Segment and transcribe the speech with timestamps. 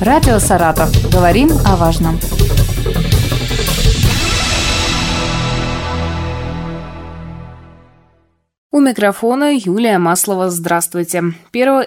[0.00, 0.90] Радио «Саратов».
[1.12, 2.18] Говорим о важном.
[8.72, 10.48] У микрофона Юлия Маслова.
[10.48, 11.18] Здравствуйте.
[11.18, 11.34] 1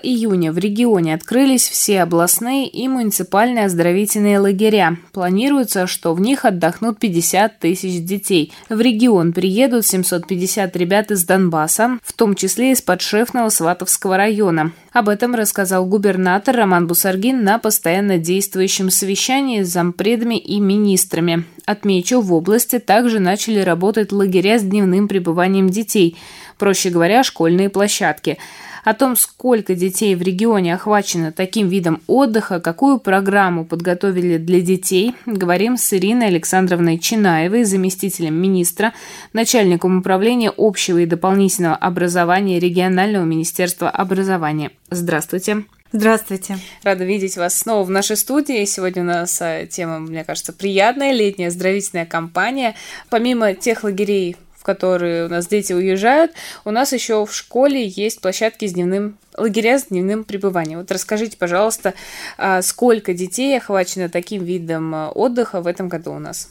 [0.04, 4.98] июня в регионе открылись все областные и муниципальные оздоровительные лагеря.
[5.12, 8.54] Планируется, что в них отдохнут 50 тысяч детей.
[8.70, 14.72] В регион приедут 750 ребят из Донбасса, в том числе из подшефного Сватовского района.
[14.94, 21.46] Об этом рассказал губернатор Роман Бусаргин на постоянно действующем совещании с зампредами и министрами.
[21.66, 26.16] Отмечу, в области также начали работать лагеря с дневным пребыванием детей–
[26.58, 28.38] проще говоря, школьные площадки.
[28.84, 35.16] О том, сколько детей в регионе охвачено таким видом отдыха, какую программу подготовили для детей,
[35.26, 38.94] говорим с Ириной Александровной Чинаевой, заместителем министра,
[39.32, 44.72] начальником управления общего и дополнительного образования регионального министерства образования.
[44.90, 45.64] Здравствуйте.
[45.94, 46.58] Здравствуйте.
[46.82, 48.66] Рада видеть вас снова в нашей студии.
[48.66, 52.74] Сегодня у нас а, тема, мне кажется, приятная, летняя оздоровительная кампания.
[53.12, 56.32] Помимо тех лагерей, в которые у нас дети уезжают,
[56.64, 60.80] у нас еще в школе есть площадки с дневным лагеря с дневным пребыванием.
[60.80, 61.96] Вот расскажите, пожалуйста,
[62.38, 66.50] а, сколько детей охвачено таким видом а, отдыха в этом году у нас?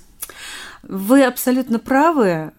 [0.83, 2.53] Вы абсолютно правы.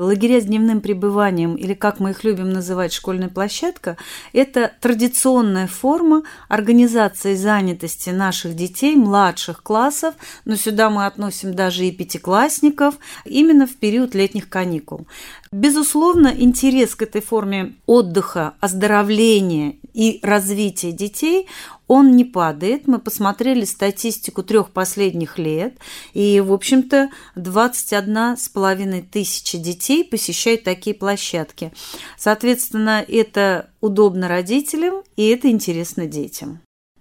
[0.00, 3.98] Лагеря с дневным пребыванием, или как мы их любим называть, школьная площадка,
[4.32, 10.14] это традиционная форма организации занятости наших детей младших классов,
[10.46, 12.94] но сюда мы относим даже и пятиклассников,
[13.26, 15.06] именно в период летних каникул.
[15.52, 21.46] Безусловно, интерес к этой форме отдыха, оздоровления и развития детей,
[21.86, 22.86] он не падает.
[22.86, 25.74] Мы посмотрели статистику трех последних лет,
[26.14, 31.72] и, в общем-то, 21 с половиной тысячи детей посещают такие площадки.
[32.16, 36.60] Соответственно, это удобно родителям, и это интересно детям.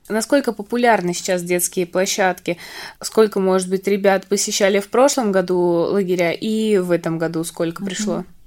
[0.10, 2.58] Насколько популярны сейчас детские площадки?
[3.00, 8.16] Сколько, может быть, ребят посещали в прошлом году лагеря и в этом году сколько пришло?
[8.16, 8.39] Mm-hmm.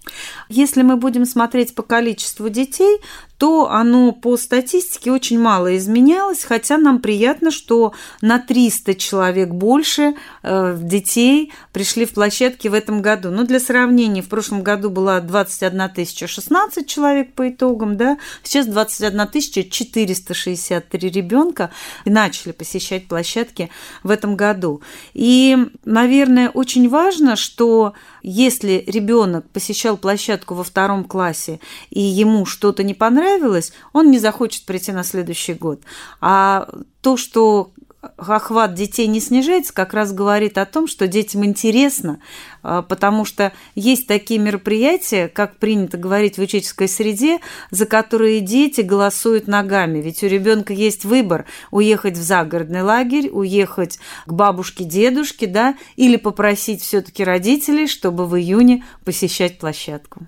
[0.48, 2.98] Если мы будем смотреть по количеству детей,
[3.38, 10.14] то оно по статистике очень мало изменялось, хотя нам приятно, что на 300 человек больше
[10.44, 13.30] э, детей пришли в площадки в этом году.
[13.30, 19.28] Но для сравнения, в прошлом году было 21 016 человек по итогам, да, сейчас 21
[19.70, 21.70] 463 ребенка
[22.04, 23.70] начали посещать площадки
[24.04, 24.82] в этом году.
[25.14, 31.60] И, наверное, очень важно, что если ребенок посещал площадку во втором классе
[31.90, 35.80] и ему что-то не понравилось, он не захочет прийти на следующий год.
[36.20, 36.68] А
[37.00, 37.72] то, что
[38.16, 42.20] охват детей не снижается, как раз говорит о том, что детям интересно,
[42.62, 47.38] а, потому что есть такие мероприятия, как принято говорить в учительской среде,
[47.70, 50.00] за которые дети голосуют ногами.
[50.00, 56.16] Ведь у ребенка есть выбор уехать в загородный лагерь, уехать к бабушке, дедушке, да, или
[56.16, 60.26] попросить все-таки родителей, чтобы в июне посещать площадку.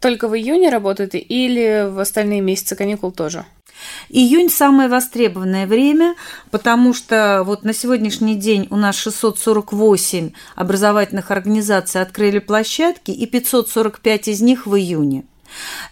[0.00, 3.44] Только в июне работают или в остальные месяцы каникул тоже?
[4.08, 6.14] Июнь самое востребованное время,
[6.50, 14.28] потому что вот на сегодняшний день у нас 648 образовательных организаций открыли площадки, и 545
[14.28, 15.24] из них в июне.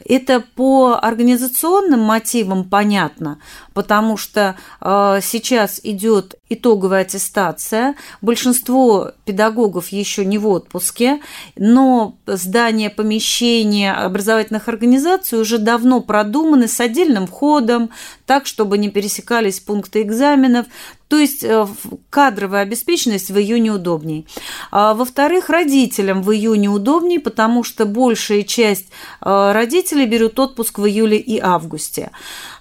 [0.05, 3.39] Это по организационным мотивам понятно,
[3.75, 7.95] потому что э, сейчас идет итоговая аттестация.
[8.21, 11.21] Большинство педагогов еще не в отпуске,
[11.57, 17.91] но здания, помещения образовательных организаций уже давно продуманы с отдельным входом,
[18.27, 20.67] так, чтобы не пересекались пункты экзаменов.
[21.09, 21.67] То есть э,
[22.11, 24.25] кадровая обеспеченность в июне удобнее.
[24.73, 28.87] А, во-вторых, родителям в июне удобнее, потому что большая часть
[29.21, 32.11] э, родителей берут отпуск в июле и августе.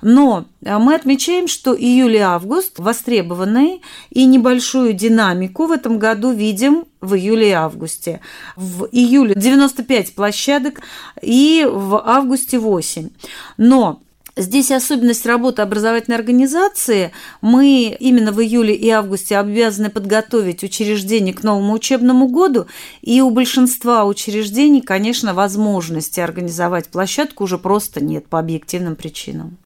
[0.04, 3.80] Но э, мы отмечаем, что июль и август востребованные,
[4.12, 8.22] и небольшую динамику в этом году видим в июле и августе.
[8.56, 10.82] В июле 95 площадок
[11.24, 13.10] и в августе 8.
[13.58, 14.02] Но
[14.38, 17.12] Здесь особенность работы образовательной организации.
[17.40, 22.68] Мы именно в июле и августе обязаны подготовить учреждение к новому учебному году,
[23.02, 29.58] и у большинства учреждений, конечно, возможности организовать площадку уже просто нет по объективным причинам.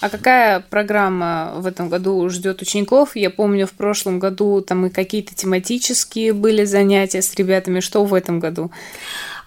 [0.00, 3.16] А какая программа в этом году ждет учеников?
[3.16, 7.80] Я помню, в прошлом году там и какие-то тематические были занятия с ребятами.
[7.80, 8.70] Что в этом году?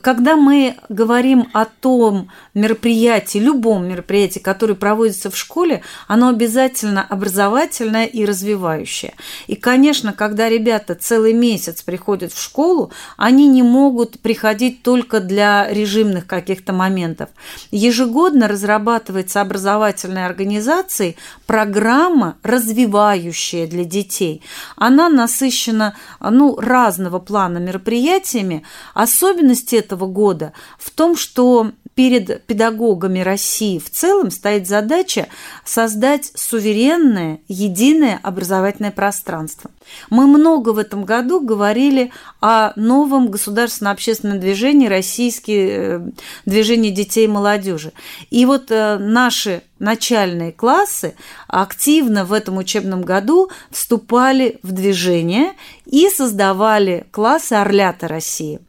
[0.01, 8.05] Когда мы говорим о том мероприятии, любом мероприятии, которое проводится в школе, оно обязательно образовательное
[8.05, 9.13] и развивающее.
[9.47, 15.67] И, конечно, когда ребята целый месяц приходят в школу, они не могут приходить только для
[15.69, 17.29] режимных каких-то моментов.
[17.71, 21.15] Ежегодно разрабатывается образовательной организацией
[21.45, 24.41] программа, развивающая для детей.
[24.75, 28.63] Она насыщена ну, разного плана мероприятиями.
[28.93, 35.27] Особенность этого года в том, что перед педагогами России в целом стоит задача
[35.65, 39.71] создать суверенное, единое образовательное пространство.
[40.09, 45.99] Мы много в этом году говорили о новом государственном общественном движении «Российские э,
[46.45, 47.91] движения детей и молодежи».
[48.29, 51.15] И вот э, наши начальные классы
[51.47, 55.53] активно в этом учебном году вступали в движение
[55.85, 58.59] и создавали классы «Орлята России».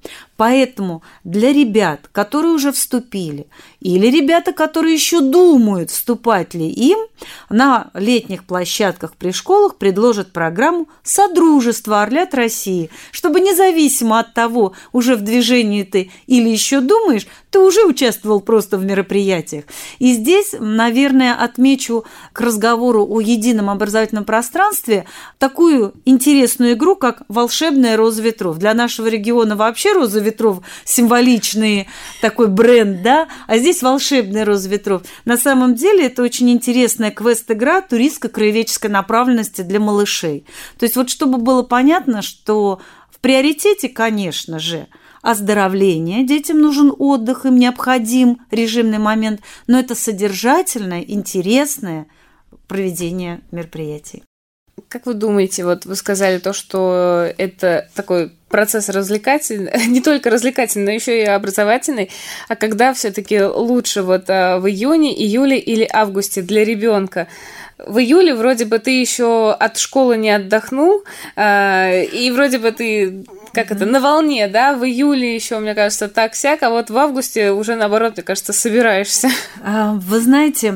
[0.42, 3.46] Поэтому для ребят, которые уже вступили,
[3.78, 6.98] или ребята, которые еще думают, вступать ли им,
[7.48, 15.14] на летних площадках при школах предложат программу «Содружество Орлят России», чтобы независимо от того, уже
[15.14, 19.64] в движении ты или еще думаешь, ты уже участвовал просто в мероприятиях.
[20.00, 25.04] И здесь, наверное, отмечу к разговору о едином образовательном пространстве
[25.38, 28.58] такую интересную игру, как «Волшебная роза ветров».
[28.58, 30.31] Для нашего региона вообще роза ветров
[30.84, 31.88] символичный
[32.20, 35.02] такой бренд, да, а здесь «Волшебная роза ветров».
[35.24, 40.46] На самом деле это очень интересная квест-игра туристско-краеведческой направленности для малышей.
[40.78, 42.80] То есть вот чтобы было понятно, что
[43.10, 44.88] в приоритете, конечно же,
[45.22, 52.06] оздоровление, детям нужен отдых, им необходим режимный момент, но это содержательное, интересное
[52.66, 54.24] проведение мероприятий.
[54.88, 60.86] Как вы думаете, вот вы сказали то, что это такой процесс развлекательный, не только развлекательный,
[60.86, 62.10] но еще и образовательный.
[62.48, 67.28] А когда все-таки лучше вот а, в июне, июле или августе для ребенка?
[67.78, 71.04] В июле вроде бы ты еще от школы не отдохнул,
[71.36, 76.08] а, и вроде бы ты как это, на волне, да, в июле еще, мне кажется,
[76.08, 79.28] так сяк, а вот в августе уже, наоборот, мне кажется, собираешься.
[79.62, 80.74] А, вы знаете,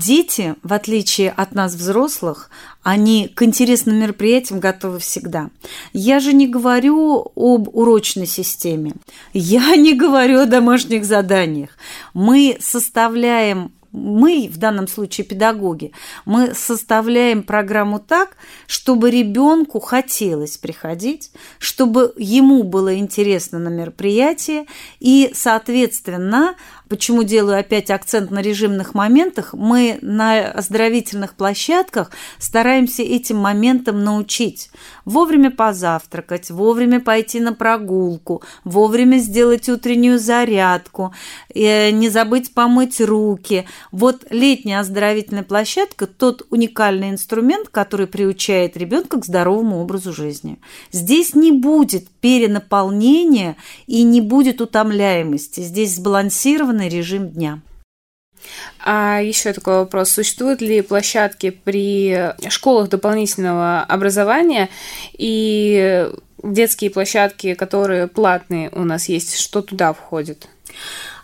[0.00, 2.50] Дети, в отличие от нас, взрослых,
[2.84, 5.50] они к интересным мероприятиям готовы всегда.
[5.92, 8.92] Я же не говорю об урочной системе,
[9.32, 11.70] я не говорю о домашних заданиях.
[12.14, 15.92] Мы составляем мы, в данном случае педагоги,
[16.24, 18.36] мы составляем программу так,
[18.66, 24.66] чтобы ребенку хотелось приходить, чтобы ему было интересно на мероприятие,
[25.00, 26.54] и, соответственно,
[26.88, 29.52] Почему делаю опять акцент на режимных моментах?
[29.52, 34.70] Мы на оздоровительных площадках стараемся этим моментам научить.
[35.04, 41.12] Вовремя позавтракать, вовремя пойти на прогулку, вовремя сделать утреннюю зарядку,
[41.54, 43.66] э, не забыть помыть руки.
[43.92, 50.58] Вот летняя оздоровительная площадка– тот уникальный инструмент, который приучает ребенка к здоровому образу жизни.
[50.90, 53.56] Здесь не будет перенаполнения
[53.86, 55.60] и не будет утомляемости.
[55.60, 57.60] Здесь сбалансированно определенный режим дня.
[58.84, 60.10] А еще такой вопрос.
[60.10, 64.68] Существуют ли площадки при школах дополнительного образования
[65.12, 66.08] и
[66.42, 70.48] детские площадки, которые платные у нас есть, что туда входит?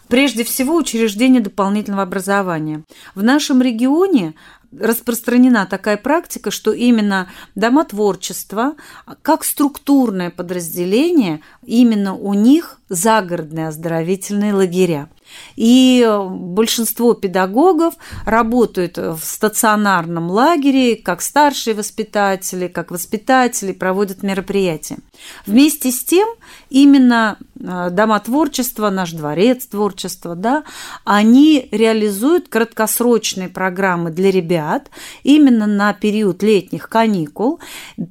[0.09, 2.83] Прежде всего, учреждения дополнительного образования.
[3.15, 4.35] В нашем регионе
[4.81, 8.75] распространена такая практика, что именно дома творчества,
[9.23, 15.09] как структурное подразделение, именно у них загородные оздоровительные лагеря.
[15.57, 17.95] И большинство педагогов
[18.25, 24.99] работают в стационарном лагере, как старшие воспитатели, как воспитатели, проводят мероприятия.
[25.47, 26.29] Вместе с тем,
[26.71, 30.65] именно э, Дома творчества, наш дворец творчества, да,
[31.05, 34.91] они реализуют краткосрочные программы для ребят
[35.23, 37.61] именно на период летних каникул,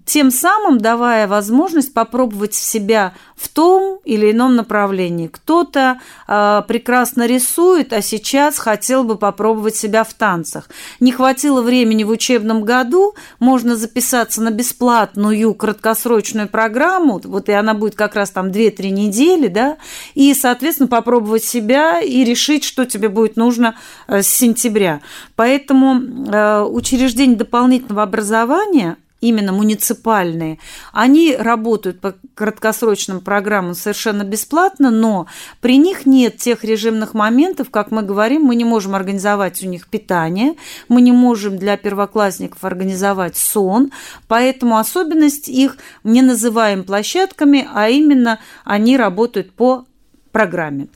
[0.05, 3.13] тем самым давая возможность попробовать себя
[3.43, 5.27] в том или ином направлении.
[5.27, 10.69] Кто-то э, прекрасно рисует, а сейчас хотел бы попробовать себя в танцах.
[11.01, 17.73] Не хватило времени в учебном году, можно записаться на бесплатную краткосрочную программу, вот и она
[17.73, 19.77] будет как раз там 2-3 недели, да,
[20.13, 23.75] и, соответственно, попробовать себя и решить, что тебе будет нужно
[24.07, 25.01] э, с сентября.
[25.35, 30.59] Поэтому э, учреждение дополнительного образования именно муниципальные,
[30.91, 35.27] они работают по краткосрочным программам совершенно бесплатно, но
[35.61, 39.87] при них нет тех режимных моментов, как мы говорим, мы не можем организовать у них
[39.87, 40.55] питание,
[40.89, 43.91] мы не можем для первоклассников организовать сон,
[44.27, 49.85] поэтому особенность их не называем площадками, а именно они работают по
[50.31, 50.87] программе.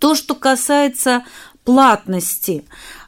[0.00, 1.22] То, что касается
[1.64, 2.64] платности.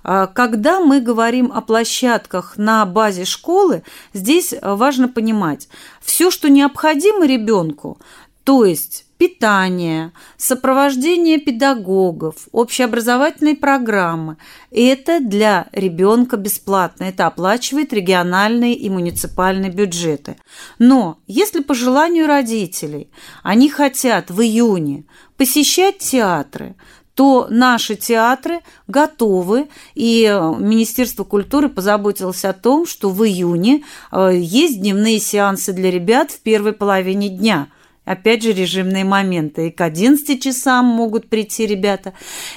[0.08, 3.82] А, когда мы говорим о площадках на базе школы,
[4.12, 5.68] здесь важно понимать,
[6.00, 7.98] все, что необходимо ребенку,
[8.44, 14.36] то есть питание, сопровождение педагогов, общеобразовательные программы.
[14.70, 17.04] Это для ребенка бесплатно.
[17.04, 20.36] Это оплачивает региональные и муниципальные бюджеты.
[20.78, 23.10] Но если по желанию родителей
[23.42, 25.04] они хотят в июне
[25.36, 26.76] посещать театры,
[27.16, 30.24] то наши театры готовы, и
[30.58, 36.40] Министерство культуры позаботилось о том, что в июне э, есть дневные сеансы для ребят в
[36.40, 37.68] первой половине дня–
[38.06, 39.66] Опять же, режимные моменты.
[39.66, 42.14] И к 11 часам могут прийти ребята.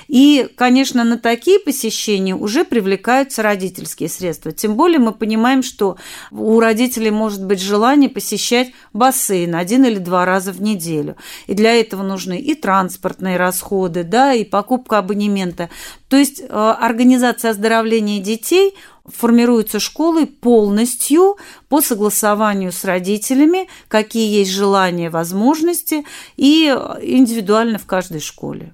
[0.08, 4.51] И, конечно, на такие посещения уже привлекаются родительские средства.
[4.51, 5.98] Тем более мы понимаем, что
[6.29, 11.18] у родителей может быть желание посещать бассейн один или два раза в неделю.
[11.48, 15.72] И для этого нужны и транспортные расходы, да, и покупка абонемента.
[16.10, 18.75] То есть э, организация оздоровления детей–
[19.16, 21.38] формируются школы полностью
[21.68, 26.06] по согласованию с родителями, какие есть желания, возможности,
[26.38, 26.68] и
[27.01, 28.74] индивидуально в каждой школе.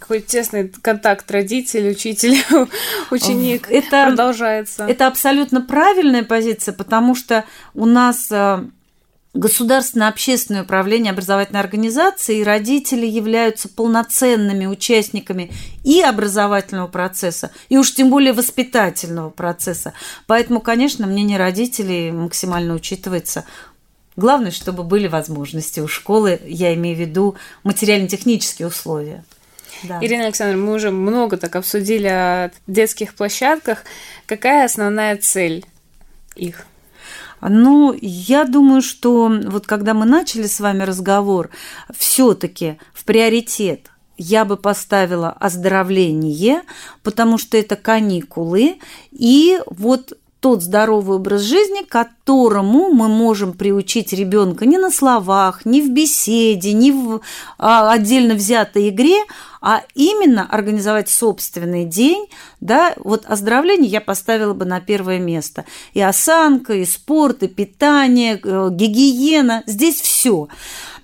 [0.00, 2.36] Какой тесный контакт родитель, учитель,
[3.12, 4.84] ученик это, продолжается.
[4.84, 8.28] Это абсолютно правильная позиция, потому что у нас
[9.38, 15.50] э, Государственное общественное управление образовательной организации и родители являются полноценными участниками
[15.84, 19.92] и образовательного процесса, и уж тем более воспитательного процесса.
[20.26, 23.44] Поэтому, конечно, мнение родителей максимально учитывается.
[24.16, 29.24] Главное, чтобы были возможности у школы, я имею в виду материально-технические условия.
[29.84, 29.98] Да.
[30.02, 33.84] Ирина Александровна, мы уже много так обсудили о детских площадках.
[34.26, 35.64] Какая основная цель
[36.34, 36.66] их?
[37.40, 41.50] Ну, я думаю, что вот когда мы начали с вами разговор,
[41.96, 46.62] все-таки в приоритет я бы поставила оздоровление,
[47.04, 48.78] потому что это каникулы,
[49.12, 55.82] и вот тот здоровый образ жизни, которому мы можем приучить ребенка не на словах, не
[55.82, 57.20] в беседе, не в
[57.58, 59.24] а, отдельно взятой игре,
[59.60, 62.28] а именно организовать собственный день,
[62.60, 65.64] да, вот оздоровление я поставила бы на первое место.
[65.94, 70.48] И осанка, и спорт, и питание, э, гигиена, здесь все.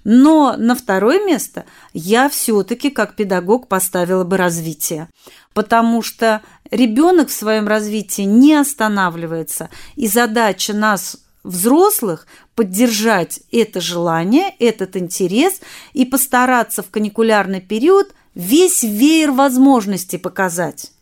[0.04, 1.64] Но на второе место
[1.94, 5.08] я все-таки как педагог поставила бы развитие,
[5.54, 14.54] потому что ребенок в своем развитии не останавливается, и задача нас взрослых поддержать это желание,
[14.58, 15.60] этот интерес
[15.92, 20.93] и постараться в каникулярный период весь веер возможностей показать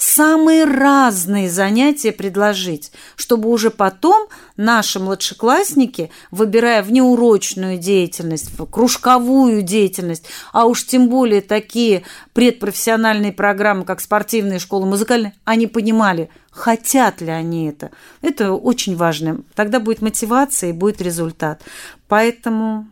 [0.00, 10.64] самые разные занятия предложить, чтобы уже потом наши младшеклассники, выбирая внеурочную деятельность, кружковую деятельность, а
[10.64, 12.02] уж тем более такие
[12.32, 17.90] предпрофессиональные программы, как спортивные школы, музыкальные, они понимали, хотят ли они это.
[18.22, 19.42] Это очень важно.
[19.54, 21.60] Тогда будет мотивация и будет результат.
[22.08, 22.88] Поэтому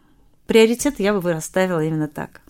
[0.47, 2.43] приоритет я бы расставила именно так.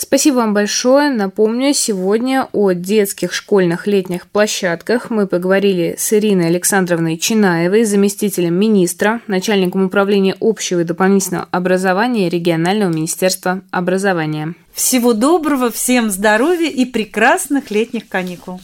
[0.00, 1.10] Спасибо вам большое.
[1.10, 9.20] Напомню, сегодня о детских школьных летних площадках мы поговорили с Ириной Александровной Чинаевой, заместителем министра,
[9.26, 14.54] начальником управления общего и дополнительного образования регионального министерства образования.
[14.72, 18.60] Всего доброго, всем здоровья и прекрасных летних каникул.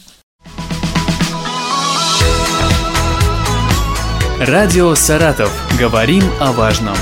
[4.39, 5.51] Радио «Саратов».
[5.77, 6.95] Говорим о важном.